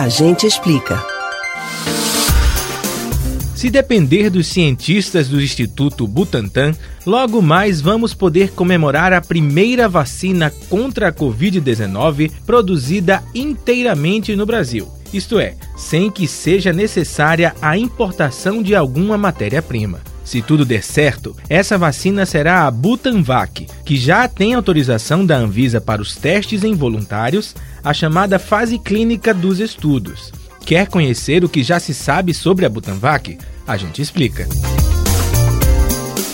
[0.00, 0.98] A gente explica.
[3.54, 6.72] Se depender dos cientistas do Instituto Butantan,
[7.04, 14.88] logo mais vamos poder comemorar a primeira vacina contra a Covid-19 produzida inteiramente no Brasil.
[15.12, 20.00] Isto é, sem que seja necessária a importação de alguma matéria-prima.
[20.30, 25.80] Se tudo der certo, essa vacina será a Butanvac, que já tem autorização da Anvisa
[25.80, 27.52] para os testes em voluntários,
[27.82, 30.32] a chamada fase clínica dos estudos.
[30.64, 33.36] Quer conhecer o que já se sabe sobre a Butanvac?
[33.66, 34.46] A gente explica.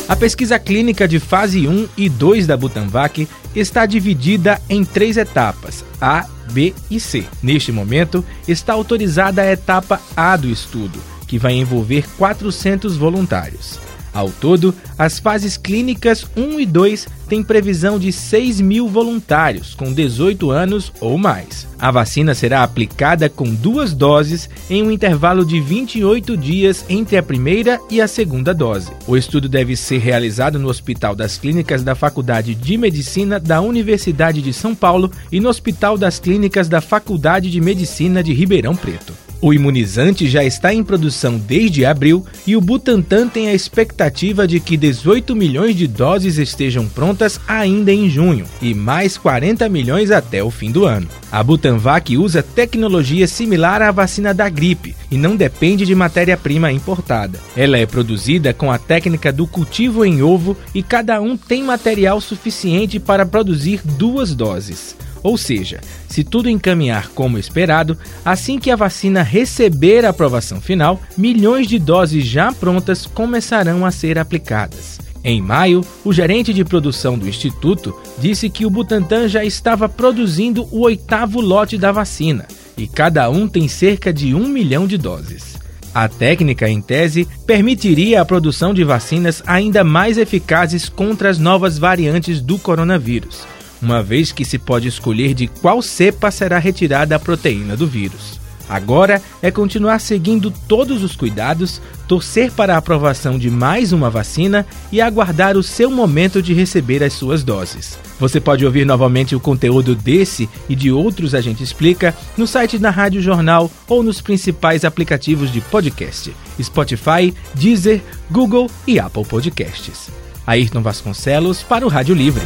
[0.07, 5.83] A pesquisa clínica de fase 1 e 2 da Butanvac está dividida em três etapas,
[5.99, 7.25] A, B e C.
[7.43, 13.86] Neste momento, está autorizada a etapa A do estudo, que vai envolver 400 voluntários.
[14.17, 19.93] Ao todo, as fases clínicas 1 e 2 têm previsão de 6 mil voluntários com
[19.93, 21.69] 18 anos ou mais.
[21.79, 27.23] A vacina será aplicada com duas doses em um intervalo de 28 dias entre a
[27.23, 28.91] primeira e a segunda dose.
[29.07, 34.41] O estudo deve ser realizado no Hospital das Clínicas da Faculdade de Medicina da Universidade
[34.41, 39.26] de São Paulo e no Hospital das Clínicas da Faculdade de Medicina de Ribeirão Preto.
[39.41, 44.59] O imunizante já está em produção desde abril e o Butantan tem a expectativa de
[44.59, 50.43] que 18 milhões de doses estejam prontas ainda em junho e mais 40 milhões até
[50.43, 51.07] o fim do ano.
[51.31, 57.39] A Butanvac usa tecnologia similar à vacina da gripe e não depende de matéria-prima importada.
[57.55, 62.21] Ela é produzida com a técnica do cultivo em ovo e cada um tem material
[62.23, 64.97] suficiente para produzir duas doses.
[65.23, 71.01] Ou seja, se tudo encaminhar como esperado, assim que a vacina receber a aprovação final,
[71.17, 74.99] milhões de doses já prontas começarão a ser aplicadas.
[75.25, 80.69] Em maio, o gerente de produção do instituto disse que o Butantan já estava produzindo
[80.71, 85.57] o oitavo lote da vacina e cada um tem cerca de um milhão de doses.
[85.93, 91.79] A técnica, em tese, permitiria a produção de vacinas ainda mais eficazes contra as novas
[91.79, 97.19] variantes do coronavírus uma vez que se pode escolher de qual cepa será retirada a
[97.19, 98.47] proteína do vírus.
[98.69, 104.67] Agora é continuar seguindo todos os cuidados, torcer para a aprovação de mais uma vacina
[104.91, 107.99] e aguardar o seu momento de receber as suas doses.
[108.19, 112.79] Você pode ouvir novamente o conteúdo desse e de outros A Gente Explica no site
[112.79, 120.11] da Rádio Jornal ou nos principais aplicativos de podcast: Spotify, Deezer, Google e Apple Podcasts.
[120.47, 122.43] Ayrton Vasconcelos para o Rádio Livre.